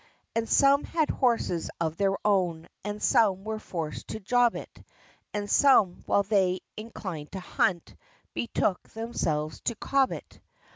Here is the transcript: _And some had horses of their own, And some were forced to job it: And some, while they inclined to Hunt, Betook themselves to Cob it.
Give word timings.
_And 0.35 0.49
some 0.49 0.83
had 0.83 1.11
horses 1.11 1.69
of 1.79 1.95
their 1.95 2.17
own, 2.25 2.67
And 2.83 3.03
some 3.03 3.43
were 3.43 3.59
forced 3.59 4.07
to 4.07 4.19
job 4.19 4.55
it: 4.55 4.83
And 5.31 5.47
some, 5.47 6.01
while 6.07 6.23
they 6.23 6.61
inclined 6.75 7.33
to 7.33 7.39
Hunt, 7.39 7.95
Betook 8.33 8.81
themselves 8.89 9.59
to 9.65 9.75
Cob 9.75 10.11
it. 10.11 10.41